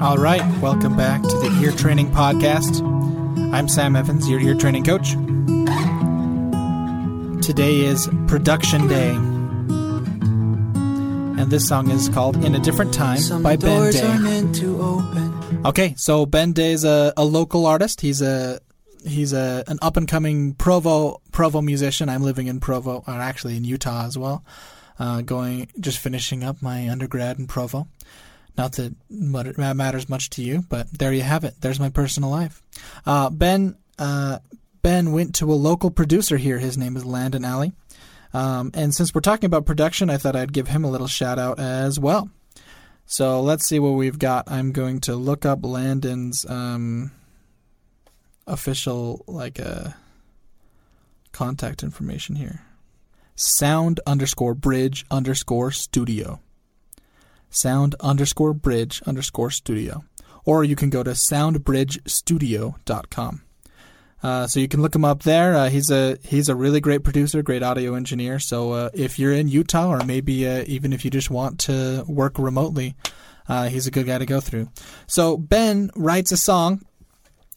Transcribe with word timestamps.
All 0.00 0.18
right, 0.18 0.42
welcome 0.60 0.96
back 0.96 1.22
to 1.22 1.28
the 1.28 1.58
Ear 1.62 1.72
Training 1.72 2.10
Podcast. 2.10 2.82
I'm 3.52 3.68
Sam 3.68 3.96
Evans, 3.96 4.28
your 4.28 4.38
ear 4.40 4.54
training 4.54 4.84
coach. 4.84 5.12
Today 7.44 7.80
is 7.80 8.08
Production 8.26 8.88
Day. 8.88 9.10
And 11.40 11.50
this 11.50 11.66
song 11.66 11.90
is 11.90 12.08
called 12.10 12.36
In 12.44 12.54
a 12.54 12.58
Different 12.58 12.92
Time 12.92 13.18
Some 13.18 13.42
by 13.42 13.56
Ben 13.56 13.76
doors 13.80 13.96
are 13.96 14.16
Day. 14.16 14.18
meant 14.18 14.54
to 14.56 14.80
open. 14.82 15.66
Okay, 15.66 15.94
so 15.96 16.26
Ben 16.26 16.52
Day 16.52 16.72
is 16.72 16.84
a, 16.84 17.12
a 17.16 17.24
local 17.24 17.66
artist. 17.66 18.00
He's 18.02 18.20
a 18.22 18.60
he's 19.04 19.32
a 19.32 19.64
an 19.66 19.78
up 19.82 19.96
and 19.96 20.06
coming 20.06 20.54
Provo 20.54 21.20
Provo 21.32 21.62
musician. 21.62 22.08
I'm 22.08 22.22
living 22.22 22.46
in 22.48 22.60
Provo, 22.60 23.02
or 23.06 23.14
actually 23.14 23.56
in 23.56 23.64
Utah 23.64 24.04
as 24.06 24.18
well. 24.18 24.44
Uh, 24.98 25.22
going 25.22 25.68
just 25.80 25.98
finishing 25.98 26.44
up 26.44 26.60
my 26.62 26.88
undergrad 26.88 27.38
in 27.38 27.46
Provo. 27.46 27.88
Not 28.56 28.72
that 28.72 28.94
it 29.10 29.58
matters 29.58 30.08
much 30.08 30.30
to 30.30 30.42
you, 30.42 30.64
but 30.68 30.90
there 30.98 31.12
you 31.12 31.22
have 31.22 31.44
it. 31.44 31.54
There's 31.60 31.80
my 31.80 31.90
personal 31.90 32.30
life. 32.30 32.62
Uh, 33.04 33.30
ben 33.30 33.76
uh, 33.98 34.38
Ben 34.82 35.12
went 35.12 35.34
to 35.36 35.52
a 35.52 35.54
local 35.54 35.90
producer 35.90 36.36
here. 36.36 36.58
His 36.58 36.78
name 36.78 36.96
is 36.96 37.04
Landon 37.04 37.44
Alley. 37.44 37.72
Um, 38.32 38.70
and 38.74 38.94
since 38.94 39.14
we're 39.14 39.20
talking 39.20 39.46
about 39.46 39.66
production, 39.66 40.10
I 40.10 40.16
thought 40.16 40.36
I'd 40.36 40.52
give 40.52 40.68
him 40.68 40.84
a 40.84 40.90
little 40.90 41.06
shout 41.06 41.38
out 41.38 41.58
as 41.58 41.98
well. 41.98 42.30
So 43.04 43.40
let's 43.40 43.66
see 43.66 43.78
what 43.78 43.90
we've 43.90 44.18
got. 44.18 44.50
I'm 44.50 44.72
going 44.72 45.00
to 45.02 45.16
look 45.16 45.44
up 45.44 45.64
Landon's 45.64 46.44
um, 46.48 47.12
official 48.46 49.24
like 49.26 49.58
uh, 49.58 49.90
contact 51.32 51.82
information 51.82 52.36
here. 52.36 52.62
Sound 53.34 54.00
underscore 54.06 54.54
bridge 54.54 55.04
underscore 55.10 55.70
studio. 55.70 56.40
Sound 57.56 57.94
underscore 58.00 58.52
bridge 58.52 59.02
underscore 59.06 59.50
studio. 59.50 60.04
Or 60.44 60.62
you 60.62 60.76
can 60.76 60.90
go 60.90 61.02
to 61.02 61.10
soundbridgestudio.com. 61.10 63.42
Uh, 64.22 64.46
so 64.46 64.60
you 64.60 64.68
can 64.68 64.82
look 64.82 64.94
him 64.94 65.04
up 65.04 65.22
there. 65.22 65.54
Uh, 65.54 65.68
he's 65.68 65.90
a 65.90 66.18
he's 66.24 66.48
a 66.48 66.54
really 66.54 66.80
great 66.80 67.04
producer, 67.04 67.42
great 67.42 67.62
audio 67.62 67.94
engineer. 67.94 68.38
So 68.38 68.72
uh, 68.72 68.90
if 68.94 69.18
you're 69.18 69.32
in 69.32 69.48
Utah, 69.48 69.88
or 69.88 70.04
maybe 70.04 70.48
uh, 70.48 70.64
even 70.66 70.92
if 70.92 71.04
you 71.04 71.10
just 71.10 71.30
want 71.30 71.60
to 71.60 72.04
work 72.08 72.38
remotely, 72.38 72.96
uh, 73.48 73.68
he's 73.68 73.86
a 73.86 73.90
good 73.90 74.06
guy 74.06 74.18
to 74.18 74.26
go 74.26 74.40
through. 74.40 74.68
So 75.06 75.36
Ben 75.36 75.90
writes 75.94 76.32
a 76.32 76.36
song. 76.36 76.82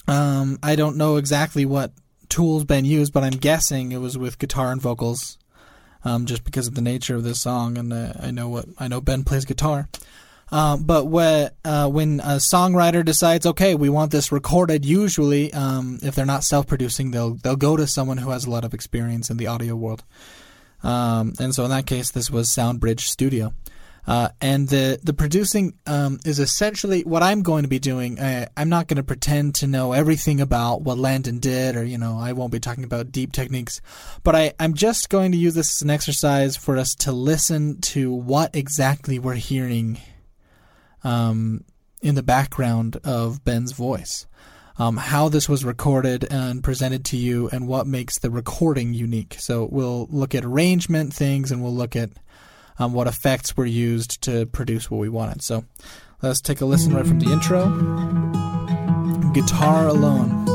Um, 0.08 0.59
I 0.64 0.75
don't 0.75 0.97
know 0.97 1.17
exactly 1.17 1.66
what 1.66 1.92
tools 2.30 2.66
Ben 2.66 2.86
used, 2.86 3.14
but 3.14 3.23
I'm 3.23 3.38
guessing 3.38 3.92
it 3.92 4.00
was 4.00 4.17
with 4.17 4.39
guitar 4.39 4.72
and 4.72 4.81
vocals, 4.81 5.38
um, 6.03 6.25
just 6.25 6.44
because 6.44 6.67
of 6.67 6.75
the 6.75 6.81
nature 6.81 7.16
of 7.16 7.23
this 7.23 7.42
song. 7.42 7.78
And 7.78 7.94
uh, 7.94 8.14
I 8.19 8.31
know 8.31 8.50
what 8.50 8.66
I 8.78 8.88
know. 8.88 9.02
Ben 9.02 9.23
plays 9.23 9.45
guitar. 9.45 9.89
Um, 10.52 10.83
but 10.83 11.05
when, 11.05 11.52
uh, 11.64 11.88
when 11.89 12.22
a 12.22 12.38
songwriter 12.38 13.05
decides, 13.05 13.45
okay, 13.45 13.75
we 13.75 13.88
want 13.88 14.11
this 14.11 14.31
recorded, 14.31 14.83
usually, 14.83 15.53
um, 15.53 16.00
if 16.02 16.16
they're 16.16 16.25
not 16.25 16.44
self-producing, 16.44 17.11
they'll 17.11 17.36
they'll 17.36 17.55
go 17.55 17.77
to 17.77 17.86
someone 17.86 18.17
who 18.17 18.31
has 18.31 18.45
a 18.45 18.50
lot 18.50 18.66
of 18.66 18.73
experience 18.73 19.30
in 19.30 19.38
the 19.38 19.47
audio 19.47 19.75
world. 19.75 20.03
Um, 20.81 21.33
and 21.39 21.53
so 21.53 21.66
in 21.66 21.70
that 21.70 21.86
case, 21.86 22.09
this 22.11 22.31
was 22.31 22.47
SoundBridge 22.50 23.02
Studio. 23.02 23.53
Uh, 24.08 24.30
and 24.42 24.69
the 24.69 25.00
the 25.03 25.14
producing 25.14 25.73
um, 25.86 26.19
is 26.25 26.39
essentially 26.39 27.02
what 27.02 27.22
I'm 27.22 27.44
going 27.44 27.64
to 27.64 27.69
be 27.69 27.80
doing. 27.80 28.19
I, 28.19 28.47
I'm 28.58 28.69
not 28.69 28.88
going 28.88 28.97
to 28.97 29.03
pretend 29.03 29.55
to 29.55 29.67
know 29.67 29.94
everything 29.94 30.42
about 30.42 30.81
what 30.81 30.97
Landon 30.97 31.39
did, 31.39 31.75
or 31.75 31.83
you 31.83 31.97
know, 31.97 32.17
I 32.17 32.33
won't 32.33 32.52
be 32.52 32.59
talking 32.59 32.83
about 32.83 33.11
deep 33.11 33.31
techniques. 33.31 33.81
But 34.23 34.36
I, 34.36 34.53
I'm 34.59 34.73
just 34.73 35.09
going 35.09 35.31
to 35.33 35.38
use 35.38 35.53
this 35.53 35.72
as 35.72 35.81
an 35.81 35.89
exercise 35.89 36.55
for 36.55 36.77
us 36.77 36.95
to 36.95 37.11
listen 37.11 37.81
to 37.81 38.11
what 38.11 38.55
exactly 38.55 39.20
we're 39.20 39.36
hearing 39.36 40.00
um, 41.03 41.64
in 42.02 42.16
the 42.16 42.23
background 42.23 42.97
of 43.03 43.44
Ben's 43.44 43.73
voice. 43.73 44.25
Um, 44.77 44.95
how 44.95 45.27
this 45.27 45.50
was 45.50 45.66
recorded 45.66 46.25
and 46.31 46.64
presented 46.64 47.03
to 47.05 47.17
you, 47.17 47.49
and 47.52 47.67
what 47.67 47.86
makes 47.86 48.17
the 48.17 48.31
recording 48.31 48.93
unique. 48.93 49.36
So 49.37 49.67
we'll 49.70 50.08
look 50.10 50.33
at 50.33 50.45
arrangement 50.45 51.14
things, 51.14 51.52
and 51.52 51.61
we'll 51.61 51.76
look 51.76 51.98
at 51.98 52.11
um, 52.80 52.94
what 52.94 53.08
effects 53.08 53.56
were 53.56 53.66
used 53.66 54.22
to 54.23 54.45
produce 54.48 54.90
what 54.90 55.00
we 55.00 55.10
wanted. 55.10 55.42
So 55.44 55.66
let's 56.22 56.42
take 56.42 56.62
a 56.62 56.66
listen 56.66 56.94
right 56.95 57.06
from 57.06 57.20
the 57.20 57.32
intro. 57.32 57.66
Guitar 59.34 59.88
alone, 59.88 60.45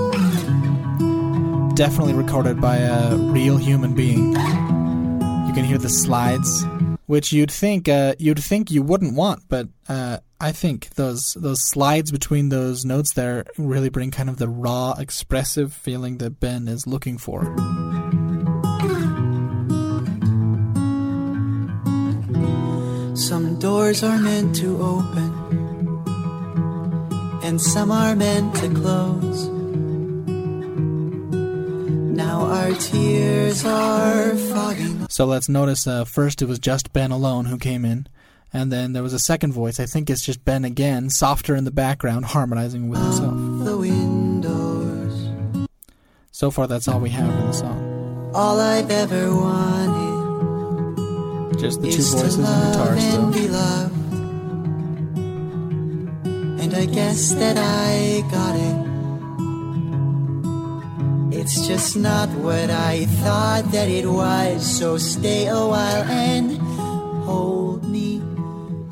definitely 1.74 2.14
recorded 2.14 2.60
by 2.60 2.78
a 2.78 3.16
real 3.16 3.56
human 3.56 3.94
being. 3.94 4.32
You 4.32 5.52
can 5.52 5.64
hear 5.64 5.78
the 5.78 5.88
slides, 5.88 6.66
which 7.06 7.32
you'd 7.32 7.52
think 7.52 7.88
uh, 7.88 8.14
you'd 8.18 8.42
think 8.42 8.70
you 8.70 8.82
wouldn't 8.82 9.14
want, 9.14 9.42
but 9.48 9.68
uh, 9.88 10.18
I 10.40 10.50
think 10.52 10.90
those 10.90 11.34
those 11.34 11.62
slides 11.62 12.10
between 12.10 12.48
those 12.48 12.84
notes 12.84 13.12
there 13.12 13.44
really 13.56 13.90
bring 13.90 14.10
kind 14.10 14.28
of 14.28 14.38
the 14.38 14.48
raw, 14.48 14.94
expressive 14.98 15.72
feeling 15.72 16.18
that 16.18 16.40
Ben 16.40 16.66
is 16.66 16.86
looking 16.86 17.18
for. 17.18 17.54
Some 23.34 23.58
doors 23.58 24.04
are 24.04 24.16
meant 24.16 24.54
to 24.62 24.80
open, 24.80 25.34
and 27.42 27.60
some 27.60 27.90
are 27.90 28.14
meant 28.14 28.54
to 28.54 28.68
close. 28.68 29.48
Now 32.14 32.42
our 32.42 32.70
tears 32.74 33.64
are 33.64 34.36
fogging. 34.36 35.08
So 35.08 35.24
let's 35.24 35.48
notice 35.48 35.84
uh, 35.88 36.04
first 36.04 36.42
it 36.42 36.44
was 36.44 36.60
just 36.60 36.92
Ben 36.92 37.10
alone 37.10 37.46
who 37.46 37.58
came 37.58 37.84
in, 37.84 38.06
and 38.52 38.70
then 38.70 38.92
there 38.92 39.02
was 39.02 39.12
a 39.12 39.18
second 39.18 39.52
voice. 39.52 39.80
I 39.80 39.86
think 39.86 40.10
it's 40.10 40.22
just 40.22 40.44
Ben 40.44 40.64
again, 40.64 41.10
softer 41.10 41.56
in 41.56 41.64
the 41.64 41.72
background, 41.72 42.26
harmonizing 42.26 42.88
with 42.88 43.02
himself. 43.02 43.34
the 43.64 43.76
windows. 43.76 45.68
So 46.30 46.52
far, 46.52 46.68
that's 46.68 46.86
all 46.86 47.00
we 47.00 47.10
have 47.10 47.34
in 47.34 47.46
the 47.48 47.52
song. 47.52 48.30
All 48.32 48.60
I've 48.60 48.92
ever 48.92 49.34
wanted 49.34 50.13
Just 51.58 51.80
the 51.82 51.90
two 51.90 51.98
is 51.98 52.10
to 52.12 52.16
voices 52.18 52.34
and 52.36 52.44
love 52.44 52.72
guitar 52.72 52.92
and 52.92 53.00
still. 53.00 53.32
be 53.32 53.48
loved. 53.48 53.94
And 56.62 56.74
I 56.74 56.86
guess 56.86 57.32
that 57.34 57.56
I 57.58 58.22
got 58.30 58.56
it. 58.56 58.84
It's 61.40 61.66
just 61.66 61.96
not 61.96 62.28
what 62.38 62.70
I 62.70 63.06
thought 63.22 63.70
that 63.72 63.88
it 63.88 64.06
was. 64.06 64.78
So 64.78 64.96
stay 64.98 65.46
a 65.46 65.54
while 65.54 66.02
and 66.04 66.56
hold 67.24 67.84
me 67.88 68.20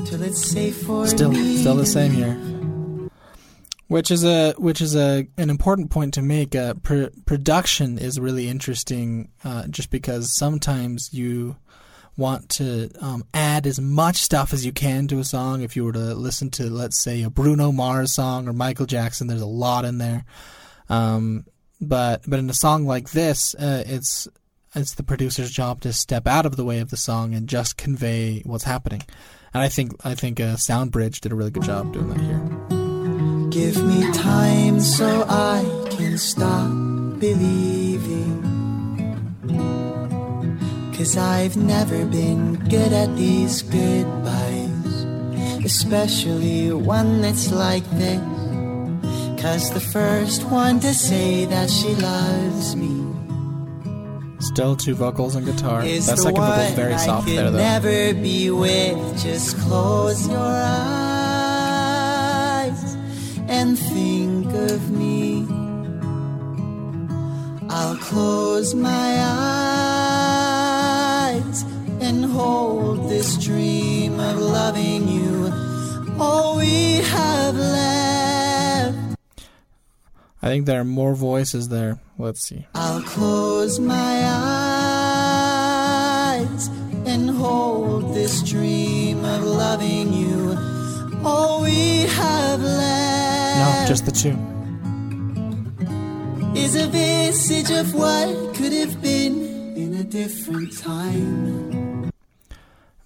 till 0.06 0.22
it's 0.22 0.44
safe 0.44 0.82
for 0.82 1.06
Still, 1.06 1.30
me. 1.30 1.56
still 1.58 1.76
the 1.76 1.86
same 1.86 2.12
here. 2.12 2.34
Which 3.88 4.10
is 4.10 4.24
a 4.24 4.52
which 4.58 4.80
is 4.80 4.96
a 4.96 5.26
an 5.36 5.50
important 5.50 5.90
point 5.90 6.14
to 6.14 6.22
make. 6.22 6.54
Uh, 6.54 6.74
pr- 6.74 7.10
production 7.26 7.98
is 7.98 8.18
really 8.18 8.48
interesting, 8.48 9.28
uh, 9.44 9.66
just 9.68 9.90
because 9.90 10.32
sometimes 10.34 11.10
you 11.12 11.56
want 12.16 12.48
to 12.50 12.90
um, 13.00 13.24
add 13.32 13.66
as 13.66 13.80
much 13.80 14.16
stuff 14.16 14.52
as 14.52 14.66
you 14.66 14.72
can 14.72 15.08
to 15.08 15.18
a 15.18 15.24
song. 15.24 15.62
If 15.62 15.76
you 15.76 15.84
were 15.84 15.92
to 15.92 16.14
listen 16.14 16.50
to, 16.52 16.64
let's 16.64 16.98
say, 16.98 17.22
a 17.22 17.30
Bruno 17.30 17.72
Mars 17.72 18.12
song 18.12 18.48
or 18.48 18.52
Michael 18.52 18.86
Jackson, 18.86 19.26
there's 19.26 19.40
a 19.40 19.46
lot 19.46 19.84
in 19.84 19.98
there. 19.98 20.24
Um, 20.88 21.46
but 21.80 22.22
but 22.26 22.38
in 22.38 22.48
a 22.50 22.54
song 22.54 22.86
like 22.86 23.10
this, 23.10 23.54
uh, 23.54 23.82
it's 23.86 24.28
it's 24.74 24.94
the 24.94 25.02
producer's 25.02 25.50
job 25.50 25.80
to 25.82 25.92
step 25.92 26.26
out 26.26 26.46
of 26.46 26.56
the 26.56 26.64
way 26.64 26.80
of 26.80 26.90
the 26.90 26.96
song 26.96 27.34
and 27.34 27.48
just 27.48 27.76
convey 27.76 28.42
what's 28.44 28.64
happening. 28.64 29.02
And 29.54 29.62
I 29.62 29.68
think 29.68 29.92
I 30.04 30.14
think 30.14 30.40
uh, 30.40 30.56
Soundbridge 30.56 31.20
did 31.20 31.32
a 31.32 31.34
really 31.34 31.50
good 31.50 31.64
job 31.64 31.92
doing 31.92 32.08
that 32.08 32.20
here. 32.20 33.48
Give 33.50 33.84
me 33.84 34.10
time 34.12 34.80
so 34.80 35.26
I 35.28 35.88
can 35.90 36.16
stop 36.16 36.70
believing. 37.18 37.81
Cause 40.96 41.16
I've 41.16 41.56
never 41.56 42.04
been 42.04 42.54
good 42.68 42.92
at 42.92 43.16
these 43.16 43.62
goodbyes, 43.62 45.04
especially 45.64 46.70
one 46.72 47.20
that's 47.22 47.50
like 47.50 47.84
this. 47.98 48.20
Cause 49.40 49.72
the 49.72 49.80
first 49.80 50.44
one 50.44 50.78
to 50.80 50.94
say 50.94 51.46
that 51.46 51.68
she 51.68 51.88
loves 51.96 52.76
me 52.76 53.00
Still 54.42 54.76
two 54.76 54.94
vocals 54.94 55.34
and 55.36 55.46
guitar. 55.46 55.82
is 55.84 56.06
that 56.06 56.18
second 56.18 56.36
vocal 56.40 56.52
is 56.60 56.74
very 56.74 56.94
I 56.94 57.06
soft 57.06 57.26
could 57.28 57.38
there, 57.38 57.50
though. 57.50 57.58
never 57.58 58.12
be 58.14 58.50
with. 58.50 59.22
Just 59.22 59.56
close 59.60 60.26
your 60.28 60.38
eyes 60.38 60.66
and 63.48 63.78
think 63.78 64.46
of 64.70 64.90
me. 64.90 65.46
I'll 67.70 67.96
close 67.96 68.74
my 68.74 68.90
eyes 68.90 69.61
this 73.22 73.36
dream 73.36 74.18
of 74.18 74.36
loving 74.36 75.06
you. 75.06 75.52
All 76.18 76.56
we 76.56 76.94
have 77.16 77.54
left. 77.54 79.16
I 80.42 80.48
think 80.48 80.66
there 80.66 80.80
are 80.80 80.84
more 80.84 81.14
voices 81.14 81.68
there. 81.68 82.00
Let's 82.18 82.44
see. 82.48 82.66
I'll 82.74 83.00
close 83.02 83.78
my 83.78 84.24
eyes 86.34 86.68
and 87.06 87.30
hold 87.30 88.12
this 88.12 88.42
dream 88.42 89.24
of 89.24 89.44
loving 89.44 90.12
you. 90.12 90.58
All 91.24 91.62
we 91.62 92.06
have 92.18 92.60
left. 92.60 93.82
No, 93.82 93.86
just 93.86 94.04
the 94.04 94.10
two. 94.10 94.36
Is 96.60 96.74
a 96.74 96.88
visage 96.88 97.70
of 97.70 97.94
what 97.94 98.56
could 98.56 98.72
have 98.72 99.00
been 99.00 99.76
in 99.76 99.94
a 99.94 100.02
different 100.02 100.76
time. 100.76 101.81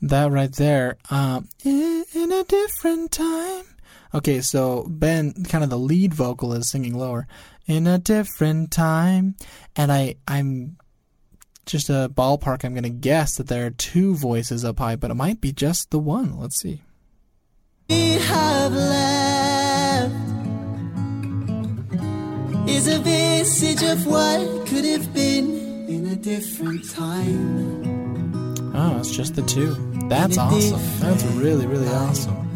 That 0.09 0.31
right 0.31 0.53
there. 0.53 0.99
Um, 1.11 1.49
in, 1.65 2.05
in 2.15 2.31
a 2.31 2.45
different 2.45 3.11
time. 3.11 3.65
Okay, 4.15 4.41
so 4.41 4.87
Ben, 4.89 5.33
kind 5.45 5.65
of 5.65 5.71
the 5.71 5.79
lead 5.79 6.15
vocal, 6.15 6.53
is 6.53 6.71
singing 6.71 6.97
lower. 6.97 7.27
In 7.67 7.89
a 7.89 7.99
different 7.99 8.71
time, 8.71 9.35
and 9.75 9.91
I, 9.91 10.15
I'm 10.29 10.77
just 11.67 11.91
a 11.91 12.09
ballpark. 12.15 12.65
I'm 12.65 12.75
gonna 12.75 12.89
guess 12.89 13.37
that 13.37 13.49
there 13.49 13.67
are 13.67 13.71
two 13.71 14.15
voices 14.15 14.65
up 14.65 14.79
high, 14.79 14.95
but 14.95 15.11
it 15.11 15.15
might 15.15 15.41
be 15.41 15.53
just 15.53 15.91
the 15.91 15.99
one. 15.99 16.39
Let's 16.39 16.61
see. 16.61 16.83
We 17.89 18.13
have 18.13 18.73
left 18.73 20.15
is 22.69 22.89
a 22.89 23.01
visage 23.01 23.83
of 23.83 24.07
what 24.07 24.67
could 24.67 24.85
have 24.85 25.13
been 25.13 25.89
in 25.89 26.07
a 26.07 26.17
different 26.17 26.89
time. 26.91 27.97
Oh, 28.75 28.99
it's 28.99 29.17
just 29.17 29.35
the 29.35 29.43
two. 29.43 29.96
That's 30.09 30.39
awesome. 30.39 30.81
That's 31.01 31.25
really, 31.25 31.67
really 31.67 31.89
awesome. 31.89 32.47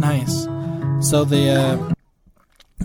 Nice. 0.00 0.44
So 1.06 1.24
the 1.24 1.50
uh, 1.50 1.92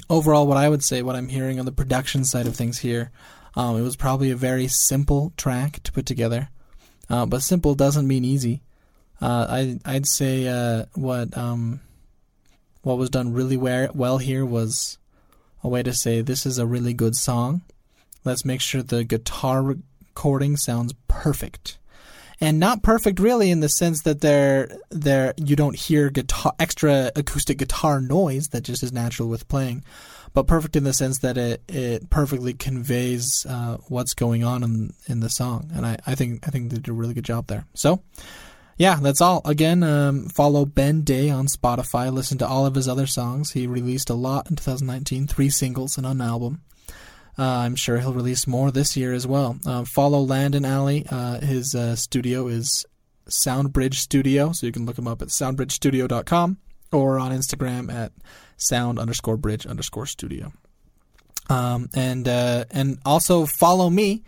overall, 0.10 0.46
what 0.46 0.58
I 0.58 0.68
would 0.68 0.84
say, 0.84 1.02
what 1.02 1.16
I'm 1.16 1.30
hearing 1.30 1.60
on 1.60 1.66
the 1.66 1.72
production 1.72 2.26
side 2.26 2.46
of 2.46 2.56
things 2.56 2.80
here, 2.80 3.12
um, 3.56 3.78
it 3.78 3.82
was 3.82 3.96
probably 3.96 4.32
a 4.32 4.36
very 4.36 4.68
simple 4.68 5.32
track 5.38 5.82
to 5.84 5.92
put 5.92 6.06
together. 6.06 6.50
Uh, 7.10 7.26
but 7.26 7.42
simple 7.42 7.76
doesn't 7.76 8.08
mean 8.08 8.26
easy. 8.26 8.62
Uh, 9.22 9.48
I 9.50 9.80
I'd 9.86 10.06
say 10.06 10.48
uh, 10.48 10.86
what 10.96 11.38
um, 11.38 11.80
what 12.86 13.00
was 13.00 13.10
done 13.10 13.34
really 13.34 13.58
well 13.58 14.20
here 14.20 14.46
was 14.46 15.00
a 15.64 15.68
way 15.68 15.82
to 15.82 15.92
say 15.92 16.22
this 16.22 16.46
is 16.46 16.60
a 16.60 16.68
really 16.68 16.94
good 16.94 17.16
song. 17.16 17.64
Let's 18.24 18.46
make 18.46 18.62
sure 18.62 18.84
the 18.84 19.04
guitar 19.04 19.64
recording 19.64 20.56
sounds 20.56 20.94
perfect. 21.08 21.80
And 22.40 22.60
not 22.60 22.84
perfect 22.84 23.20
really 23.20 23.50
in 23.50 23.62
the 23.62 23.70
sense 23.70 24.04
that 24.04 24.22
they're 24.22 24.70
they're 24.92 25.34
you 25.36 25.56
don't 25.56 25.76
hear 25.76 26.12
guitar 26.12 26.54
extra 26.60 27.12
acoustic 27.16 27.58
guitar 27.58 28.00
noise 28.02 28.50
that 28.50 28.62
just 28.62 28.84
is 28.84 28.94
natural 28.94 29.30
with 29.30 29.48
playing, 29.48 29.84
but 30.36 30.46
perfect 30.46 30.76
in 30.76 30.84
the 30.84 30.94
sense 30.94 31.18
that 31.20 31.40
it, 31.40 31.64
it 31.68 32.12
perfectly 32.12 32.54
conveys 32.54 33.48
uh, 33.50 33.78
what's 33.88 34.14
going 34.14 34.44
on 34.44 34.62
in 34.62 34.94
in 35.08 35.22
the 35.22 35.30
song. 35.32 35.72
And 35.74 35.88
I, 35.88 35.98
I 36.06 36.14
think 36.14 36.48
I 36.48 36.52
think 36.52 36.70
they 36.70 36.76
did 36.76 36.90
a 36.90 36.94
really 36.94 37.16
good 37.16 37.26
job 37.26 37.48
there. 37.48 37.66
So 37.74 38.04
yeah, 38.78 39.00
that's 39.02 39.22
all. 39.22 39.42
Again, 39.46 39.84
um, 39.84 40.28
follow 40.28 40.66
Ben 40.66 41.02
Day 41.02 41.30
on 41.30 41.48
Spotify. 41.48 42.12
Listen 42.12 42.38
to 42.40 42.48
all 42.48 42.66
of 42.66 42.76
his 42.76 42.88
other 42.88 43.08
songs. 43.08 43.52
He 43.52 43.68
released 43.68 44.10
a 44.10 44.16
lot 44.16 44.50
in 44.50 44.56
2019, 44.58 45.28
three 45.28 45.50
singles 45.50 45.98
and 45.98 46.06
an 46.06 46.22
album. 46.22 46.62
Uh, 47.38 47.44
I'm 47.44 47.76
sure 47.76 48.00
he'll 48.00 48.14
release 48.14 48.48
more 48.48 48.72
this 48.72 48.96
year 48.96 49.14
as 49.14 49.28
well. 49.28 49.58
Uh, 49.66 49.84
follow 49.84 50.22
Landon 50.22 50.66
Alley. 50.66 51.06
Uh, 51.10 51.40
his 51.40 51.76
uh, 51.76 51.96
studio 51.96 52.48
is 52.48 52.86
Soundbridge 53.30 53.96
Studio, 53.96 54.52
so 54.52 54.66
you 54.66 54.72
can 54.72 54.86
look 54.86 54.98
him 54.98 55.08
up 55.08 55.22
at 55.22 55.30
soundbridgestudio.com 55.30 56.58
or 56.92 57.20
on 57.20 57.32
Instagram 57.32 57.94
at 57.94 58.12
sound 58.58 59.00
underscore 59.00 59.38
bridge 59.38 59.66
underscore 59.66 60.06
studio. 60.06 60.52
Um, 61.50 61.90
and 61.94 62.28
uh, 62.28 62.66
and 62.72 63.00
also 63.06 63.46
follow 63.46 63.90
me. 63.90 64.24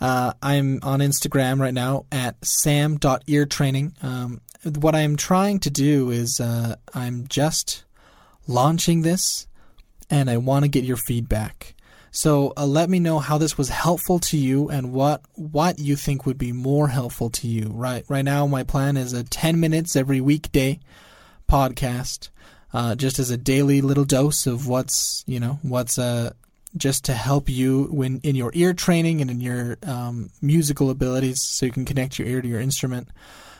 Uh, 0.00 0.32
I'm 0.42 0.80
on 0.82 1.00
Instagram 1.00 1.60
right 1.60 1.74
now 1.74 2.06
at 2.10 2.36
sam.eartraining. 2.44 4.02
Um, 4.02 4.40
what 4.78 4.94
I'm 4.94 5.16
trying 5.16 5.60
to 5.60 5.70
do 5.70 6.10
is 6.10 6.40
uh, 6.40 6.76
I'm 6.94 7.26
just 7.28 7.84
launching 8.46 9.02
this 9.02 9.46
and 10.08 10.30
I 10.30 10.38
want 10.38 10.64
to 10.64 10.68
get 10.68 10.84
your 10.84 10.96
feedback. 10.96 11.74
So 12.10 12.52
uh, 12.56 12.66
let 12.66 12.90
me 12.90 12.98
know 12.98 13.20
how 13.20 13.38
this 13.38 13.56
was 13.56 13.68
helpful 13.68 14.18
to 14.20 14.36
you 14.36 14.68
and 14.68 14.92
what 14.92 15.22
what 15.34 15.78
you 15.78 15.94
think 15.94 16.26
would 16.26 16.38
be 16.38 16.52
more 16.52 16.88
helpful 16.88 17.30
to 17.30 17.46
you. 17.46 17.70
Right 17.72 18.04
right 18.08 18.24
now, 18.24 18.46
my 18.46 18.64
plan 18.64 18.96
is 18.96 19.12
a 19.12 19.22
10 19.22 19.60
minutes 19.60 19.94
every 19.94 20.20
weekday 20.20 20.80
podcast, 21.48 22.30
uh, 22.72 22.96
just 22.96 23.20
as 23.20 23.30
a 23.30 23.36
daily 23.36 23.80
little 23.80 24.04
dose 24.04 24.46
of 24.46 24.66
what's 24.66 25.22
you 25.28 25.38
know 25.38 25.60
what's 25.62 25.98
uh 25.98 26.32
just 26.76 27.04
to 27.04 27.14
help 27.14 27.48
you 27.48 27.84
when 27.90 28.20
in 28.22 28.36
your 28.36 28.50
ear 28.54 28.72
training 28.72 29.20
and 29.20 29.30
in 29.30 29.40
your 29.40 29.76
um, 29.82 30.30
musical 30.40 30.90
abilities, 30.90 31.42
so 31.42 31.66
you 31.66 31.72
can 31.72 31.84
connect 31.84 32.18
your 32.18 32.28
ear 32.28 32.40
to 32.40 32.48
your 32.48 32.60
instrument. 32.60 33.08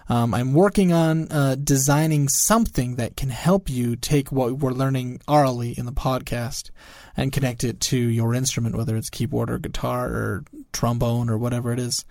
Um, 0.08 0.34
I'm 0.34 0.54
working 0.54 0.92
on 0.92 1.30
uh, 1.30 1.54
designing 1.62 2.28
something 2.28 2.96
that 2.96 3.16
can 3.16 3.30
help 3.30 3.70
you 3.70 3.94
take 3.94 4.32
what 4.32 4.58
we're 4.58 4.72
learning 4.72 5.20
orally 5.28 5.72
in 5.78 5.86
the 5.86 5.92
podcast 5.92 6.70
and 7.16 7.32
connect 7.32 7.62
it 7.62 7.78
to 7.80 7.96
your 7.96 8.34
instrument, 8.34 8.74
whether 8.74 8.96
it's 8.96 9.08
keyboard 9.08 9.50
or 9.50 9.58
guitar 9.58 10.08
or 10.08 10.44
trombone 10.72 11.30
or 11.30 11.38
whatever 11.38 11.72
it 11.72 11.78
is. 11.78 12.04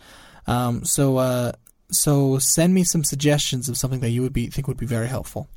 Um, 0.48 0.86
so, 0.86 1.18
uh, 1.18 1.52
so 1.92 2.38
send 2.40 2.74
me 2.74 2.86
some 2.86 3.04
suggestions 3.04 3.68
of 3.68 3.78
something 3.78 4.00
that 4.00 4.12
you 4.12 4.22
would 4.22 4.34
be 4.34 4.48
think 4.48 4.68
would 4.68 4.78
be 4.78 4.86
very 4.86 5.07
helpful. 5.07 5.50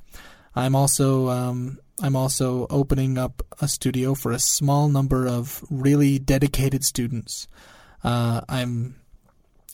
I'm 0.56 0.74
also 0.74 1.28
um, 1.28 1.78
I'm 2.02 2.16
also 2.16 2.66
opening 2.68 3.16
up 3.16 3.42
a 3.60 3.68
studio 3.68 4.14
for 4.14 4.32
a 4.32 4.38
small 4.40 4.88
number 4.88 5.28
of 5.28 5.64
really 5.70 6.18
dedicated 6.18 6.82
students. 6.84 7.46
Uh, 8.02 8.40
I'm 8.48 8.96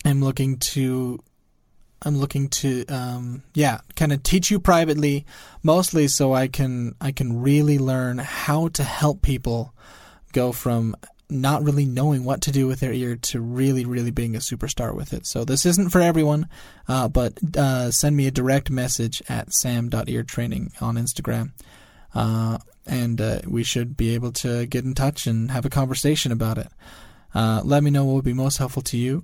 I'm 0.05 0.23
looking 0.23 0.59
to 0.59 1.19
I'm 2.03 2.19
looking 2.19 2.49
to 2.49 2.85
um, 2.87 3.43
yeah 3.55 3.81
kind 3.97 4.13
of 4.13 4.23
teach 4.23 4.51
you 4.51 4.61
privately, 4.61 5.25
mostly 5.63 6.07
so 6.07 6.35
I 6.35 6.49
can 6.49 6.95
I 7.01 7.13
can 7.13 7.41
really 7.41 7.79
learn 7.79 8.19
how 8.19 8.69
to 8.69 8.85
help 8.85 9.23
people 9.23 9.75
go 10.33 10.53
from 10.53 10.95
not 11.31 11.63
really 11.63 11.87
knowing 11.87 12.25
what 12.25 12.43
to 12.43 12.53
do 12.53 12.67
with 12.67 12.81
their 12.81 12.93
ear 12.93 13.17
to 13.17 13.41
really 13.41 13.87
really 13.87 14.11
being 14.11 14.37
a 14.37 14.41
superstar 14.41 14.95
with 14.95 15.15
it. 15.15 15.27
So 15.27 15.47
this 15.47 15.65
isn't 15.65 15.91
for 15.91 16.03
everyone, 16.03 16.47
uh, 16.89 17.09
but 17.09 17.39
uh, 17.57 17.91
send 17.91 18.19
me 18.19 18.27
a 18.27 18.31
direct 18.31 18.71
message 18.71 19.23
at 19.31 19.55
sam.eartraining 19.55 20.83
on 20.83 20.97
Instagram. 20.97 21.53
Uh, 22.15 22.59
and 22.87 23.21
uh, 23.21 23.41
we 23.47 23.63
should 23.63 23.97
be 23.97 24.15
able 24.15 24.33
to 24.33 24.67
get 24.67 24.85
in 24.85 24.95
touch 24.95 25.27
and 25.27 25.51
have 25.51 25.65
a 25.65 25.71
conversation 25.71 26.33
about 26.33 26.59
it. 26.59 26.69
Uh, 27.35 27.61
let 27.63 27.83
me 27.83 27.91
know 27.91 28.05
what 28.05 28.15
would 28.15 28.25
be 28.25 28.33
most 28.33 28.57
helpful 28.57 28.83
to 28.83 28.97
you, 28.97 29.23